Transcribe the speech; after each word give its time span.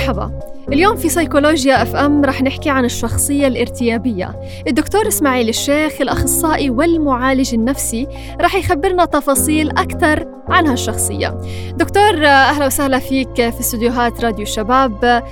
مرحبا. 0.00 0.40
اليوم 0.68 0.96
في 0.96 1.08
سيكولوجيا 1.08 1.82
أف 1.82 1.96
أم 1.96 2.24
رح 2.24 2.42
نحكي 2.42 2.70
عن 2.70 2.84
الشخصية 2.84 3.46
الارتيابية. 3.46 4.40
الدكتور 4.66 5.08
إسماعيل 5.08 5.48
الشيخ 5.48 6.00
الأخصائي 6.00 6.70
والمعالج 6.70 7.54
النفسي 7.54 8.06
رح 8.40 8.54
يخبرنا 8.54 9.04
تفاصيل 9.04 9.70
أكثر 9.70 10.26
عن 10.48 10.66
هالشخصية. 10.66 11.40
دكتور 11.76 12.26
أهلا 12.26 12.66
وسهلا 12.66 12.98
فيك 12.98 13.34
في 13.34 13.60
استديوهات 13.60 14.24
راديو 14.24 14.42
الشباب 14.42 15.22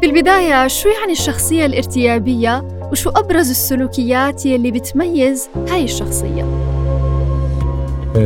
بالبداية 0.00 0.66
شو 0.66 0.88
يعني 0.88 1.12
الشخصية 1.12 1.66
الارتيابية 1.66 2.68
وشو 2.92 3.10
أبرز 3.10 3.50
السلوكيات 3.50 4.46
يلي 4.46 4.70
بتميز 4.70 5.48
هاي 5.68 5.84
الشخصية؟ 5.84 6.44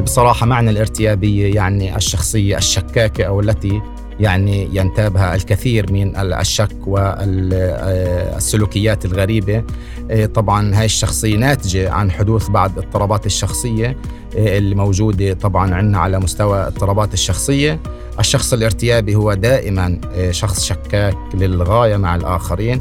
بصراحة 0.02 0.46
معنى 0.46 0.70
الارتيابية 0.70 1.54
يعني 1.54 1.96
الشخصية 1.96 2.56
الشكاكة 2.56 3.24
أو 3.24 3.40
التي 3.40 3.82
يعني 4.20 4.68
ينتابها 4.72 5.34
الكثير 5.34 5.92
من 5.92 6.16
الشك 6.16 6.86
والسلوكيات 6.86 9.04
الغريبة. 9.04 9.62
إيه، 10.10 10.26
طبعا 10.26 10.74
هاي 10.74 10.84
الشخصية 10.84 11.36
ناتجة 11.36 11.92
عن 11.92 12.10
حدوث 12.10 12.48
بعض 12.48 12.78
اضطرابات 12.78 13.26
الشخصية 13.26 13.96
إيه، 14.34 14.58
اللي 14.58 14.74
موجودة 14.74 15.32
طبعا 15.32 15.74
عندنا 15.74 15.98
على 15.98 16.18
مستوى 16.18 16.66
اضطرابات 16.66 17.14
الشخصية. 17.14 17.80
الشخص 18.20 18.52
الارتيابي 18.52 19.14
هو 19.14 19.34
دائما 19.34 20.00
شخص 20.30 20.64
شكاك 20.64 21.16
للغاية 21.34 21.96
مع 21.96 22.14
الآخرين. 22.14 22.78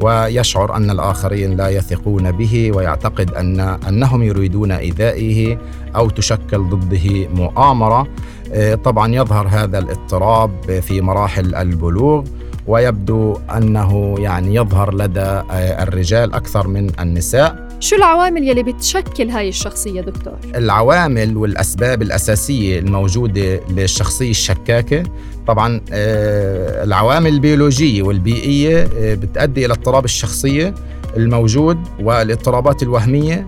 ويشعر 0.00 0.76
أن 0.76 0.90
الآخرين 0.90 1.56
لا 1.56 1.68
يثقون 1.68 2.32
به 2.32 2.72
ويعتقد 2.74 3.30
أن 3.34 3.60
أنهم 3.60 4.22
يريدون 4.22 4.72
إيذائه 4.72 5.58
أو 5.96 6.10
تشكل 6.10 6.58
ضده 6.70 7.28
مؤامرة. 7.28 8.06
آه، 8.52 8.74
طبعا 8.74 9.14
يظهر 9.14 9.48
هذا 9.48 9.78
الاضطراب 9.78 10.80
في 10.80 11.00
مراحل 11.00 11.54
البلوغ 11.54 12.24
ويبدو 12.66 13.36
أنه 13.56 14.14
يعني 14.18 14.54
يظهر 14.54 14.94
لدى 14.94 15.20
آه، 15.20 15.82
الرجال 15.82 16.34
أكثر 16.34 16.68
من 16.68 16.90
النساء. 17.00 17.63
شو 17.84 17.96
العوامل 17.96 18.48
يلي 18.48 18.62
بتشكل 18.62 19.30
هاي 19.30 19.48
الشخصية 19.48 20.00
دكتور؟ 20.00 20.34
العوامل 20.54 21.36
والأسباب 21.36 22.02
الأساسية 22.02 22.78
الموجودة 22.78 23.60
للشخصية 23.70 24.30
الشكاكة 24.30 25.02
طبعا 25.46 25.80
آه، 25.92 26.84
العوامل 26.84 27.32
البيولوجية 27.32 28.02
والبيئية 28.02 28.88
بتؤدي 29.14 29.66
إلى 29.66 29.74
اضطراب 29.74 30.04
الشخصية 30.04 30.74
الموجود 31.16 31.78
والاضطرابات 32.00 32.82
الوهمية 32.82 33.46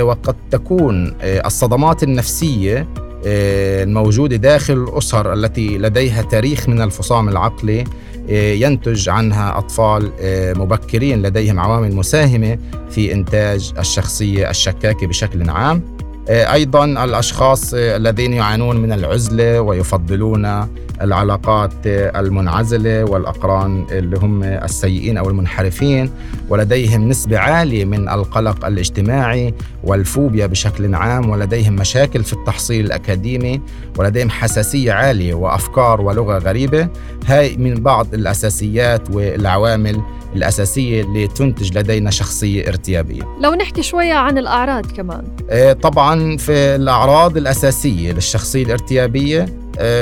وقد 0.00 0.36
تكون 0.50 1.14
الصدمات 1.22 2.02
النفسية 2.02 2.88
آه، 3.26 3.82
الموجودة 3.82 4.36
داخل 4.36 4.74
الأسر 4.74 5.32
التي 5.32 5.78
لديها 5.78 6.22
تاريخ 6.22 6.68
من 6.68 6.82
الفصام 6.82 7.28
العقلي 7.28 7.80
آه، 7.80 7.86
ينتج 8.30 9.08
عنها 9.08 9.58
أطفال 9.58 10.12
آه، 10.20 10.52
مبكرين 10.52 11.22
لديهم 11.22 11.60
عوامل 11.60 11.94
مساهمة 11.94 12.58
في 12.90 13.12
إنتاج 13.12 13.72
الشخصية 13.78 14.50
الشكاكة 14.50 15.06
بشكل 15.06 15.50
عام. 15.50 15.82
أيضا 16.30 16.84
الأشخاص 16.84 17.74
الذين 17.74 18.32
يعانون 18.32 18.76
من 18.76 18.92
العزلة 18.92 19.60
ويفضلون 19.60 20.68
العلاقات 21.02 21.72
المنعزلة 21.86 23.04
والأقران 23.04 23.86
اللي 23.90 24.18
هم 24.18 24.42
السيئين 24.44 25.16
أو 25.16 25.28
المنحرفين 25.28 26.10
ولديهم 26.48 27.08
نسبة 27.08 27.38
عالية 27.38 27.84
من 27.84 28.08
القلق 28.08 28.66
الاجتماعي 28.66 29.54
والفوبيا 29.84 30.46
بشكل 30.46 30.94
عام 30.94 31.30
ولديهم 31.30 31.72
مشاكل 31.72 32.24
في 32.24 32.32
التحصيل 32.32 32.86
الأكاديمي 32.86 33.60
ولديهم 33.98 34.30
حساسية 34.30 34.92
عالية 34.92 35.34
وأفكار 35.34 36.00
ولغة 36.00 36.38
غريبة. 36.38 36.88
هاي 37.26 37.56
من 37.56 37.74
بعض 37.74 38.14
الأساسيات 38.14 39.10
والعوامل 39.10 40.00
الأساسية 40.36 41.02
اللي 41.02 41.26
تنتج 41.26 41.78
لدينا 41.78 42.10
شخصية 42.10 42.68
ارتيابية. 42.68 43.22
لو 43.40 43.54
نحكي 43.54 43.82
شوية 43.82 44.14
عن 44.14 44.38
الأعراض 44.38 44.86
كمان. 44.86 45.24
آه، 45.50 45.72
طبعا 45.72 46.36
في 46.36 46.52
الأعراض 46.52 47.36
الأساسية 47.36 48.12
للشخصية 48.12 48.64
الارتيابية 48.64 49.46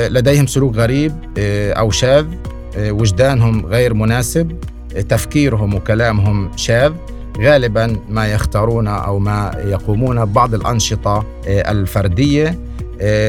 لديهم 0.09 0.47
سلوك 0.47 0.75
غريب 0.75 1.13
آه، 1.37 1.73
أو 1.73 1.91
شاذ 1.91 2.25
وجدانهم 2.77 3.65
غير 3.65 3.93
مناسب 3.93 4.51
تفكيرهم 5.09 5.73
وكلامهم 5.73 6.51
شاذ 6.55 6.93
غالبا 7.39 7.97
ما 8.09 8.27
يختارون 8.27 8.87
أو 8.87 9.19
ما 9.19 9.51
يقومون 9.65 10.25
ببعض 10.25 10.53
الأنشطة 10.53 11.25
الفردية 11.47 12.59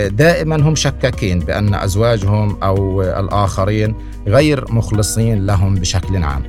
دائما 0.08 0.56
هم 0.56 0.74
شكاكين 0.74 1.38
بأن 1.38 1.74
أزواجهم 1.74 2.56
أو 2.62 3.02
الآخرين 3.02 3.94
غير 4.26 4.64
مخلصين 4.72 5.46
لهم 5.46 5.74
بشكل 5.74 6.16
عام. 6.16 6.42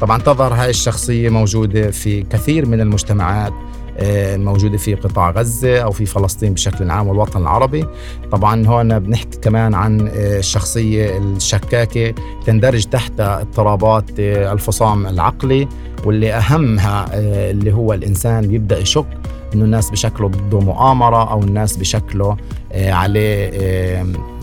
طبعا 0.00 0.18
تظهر 0.18 0.54
هاي 0.54 0.70
الشخصية 0.70 1.28
موجودة 1.28 1.90
في 1.90 2.22
كثير 2.22 2.66
من 2.66 2.80
المجتمعات 2.80 3.52
الموجودة 3.98 4.78
في 4.78 4.94
قطاع 4.94 5.30
غزة 5.30 5.78
أو 5.78 5.90
في 5.90 6.06
فلسطين 6.06 6.54
بشكل 6.54 6.90
عام 6.90 7.06
والوطن 7.08 7.42
العربي. 7.42 7.86
طبعا 8.32 8.66
هون 8.66 8.98
بنحكي 8.98 9.38
كمان 9.38 9.74
عن 9.74 10.10
الشخصية 10.14 11.18
الشكاكة 11.18 12.14
تندرج 12.46 12.84
تحت 12.84 13.20
اضطرابات 13.20 14.04
الفصام 14.18 15.06
العقلي 15.06 15.68
واللي 16.04 16.32
أهمها 16.32 17.06
اللي 17.50 17.72
هو 17.72 17.92
الإنسان 17.92 18.48
بيبدأ 18.48 18.78
يشك 18.78 19.06
إنه 19.54 19.64
الناس 19.64 19.90
بشكله 19.90 20.28
ضده 20.28 20.60
مؤامرة 20.60 21.30
أو 21.30 21.42
الناس 21.42 21.76
بشكله 21.76 22.36
عليه 22.74 23.50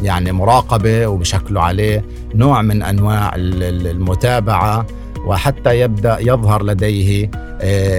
يعني 0.04 0.32
مراقبة 0.32 1.08
وبشكله 1.08 1.62
عليه 1.62 2.06
نوع 2.36 2.62
من 2.62 2.84
أنواع 2.84 3.32
المتابعة 3.36 4.86
وحتى 5.26 5.80
يبدأ 5.80 6.18
يظهر 6.20 6.64
لديه 6.64 7.32
آه، 7.36 7.53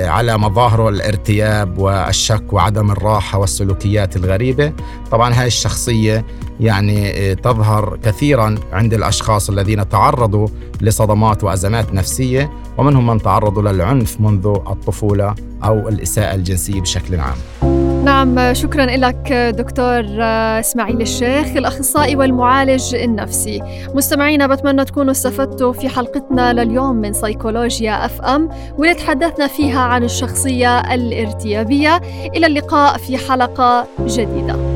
على 0.05 0.39
مظاهره 0.39 0.89
الارتياب 0.89 1.79
والشك 1.79 2.53
وعدم 2.53 2.91
الراحة 2.91 3.39
والسلوكيات 3.39 4.17
الغريبة. 4.17 4.73
طبعا 5.11 5.35
هاي 5.35 5.47
الشخصية 5.47 6.25
يعني 6.61 7.11
آه، 7.11 7.35
تظهر 7.35 7.99
كثيرا 8.03 8.55
عند 8.73 8.95
الأشخاص 8.95 9.51
الذين 9.51 9.89
تعرضوا 9.89 10.49
لصدمات 10.81 11.45
وأزمات 11.45 11.95
نفسية 11.95 12.51
ومنهم 12.79 13.07
من 13.07 13.23
تعرضوا 13.23 13.63
للعنف 13.63 14.21
منذ 14.21 14.47
الطفولة 14.47 15.35
أو 15.65 15.89
الإساءة 15.89 16.35
الجنسية 16.35 16.81
بشكل 16.81 17.21
عام. 17.21 17.37
نعم 18.05 18.55
شكرا 18.55 18.87
لك 18.87 19.33
دكتور 19.59 20.05
إسماعيل 20.61 21.01
الشيخ 21.01 21.47
الأخصائي 21.47 22.17
والمعالج 22.17 22.95
النفسي. 22.95 23.63
مستمعينا 23.95 24.47
بتمنى 24.47 24.85
تكونوا 24.85 25.11
استفدتوا 25.11 25.73
في 25.73 25.89
حلقتنا 25.89 26.53
لليوم 26.53 26.97
من 26.97 27.13
سيكولوجيا 27.13 28.07
أف 28.07 28.21
أم 28.21 28.49
واللي 28.79 28.95
تحدثنا 28.95 29.47
فيها 29.47 29.81
عن 29.81 30.05
الشخصية 30.05 30.95
الارتيابية. 30.95 31.97
إلى 32.37 32.47
اللقاء 32.47 32.99
في 32.99 33.17
حلقة 33.17 33.87
جديدة. 34.01 34.74